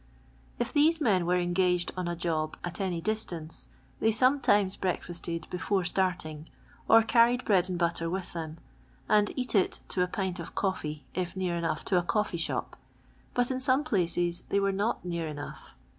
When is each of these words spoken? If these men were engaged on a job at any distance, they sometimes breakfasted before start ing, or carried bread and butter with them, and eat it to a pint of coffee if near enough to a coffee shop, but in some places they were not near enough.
If 0.57 0.73
these 0.73 0.99
men 0.99 1.27
were 1.27 1.37
engaged 1.37 1.91
on 1.95 2.07
a 2.07 2.15
job 2.15 2.57
at 2.63 2.81
any 2.81 3.01
distance, 3.01 3.67
they 3.99 4.11
sometimes 4.11 4.75
breakfasted 4.75 5.45
before 5.51 5.83
start 5.83 6.25
ing, 6.25 6.49
or 6.89 7.03
carried 7.03 7.45
bread 7.45 7.69
and 7.69 7.77
butter 7.77 8.09
with 8.09 8.33
them, 8.33 8.57
and 9.07 9.31
eat 9.35 9.53
it 9.53 9.79
to 9.89 10.01
a 10.01 10.07
pint 10.07 10.39
of 10.39 10.55
coffee 10.55 11.05
if 11.13 11.37
near 11.37 11.55
enough 11.55 11.85
to 11.85 11.99
a 11.99 12.01
coffee 12.01 12.37
shop, 12.37 12.77
but 13.35 13.51
in 13.51 13.59
some 13.59 13.83
places 13.83 14.41
they 14.49 14.59
were 14.59 14.71
not 14.71 15.05
near 15.05 15.27
enough. 15.27 15.75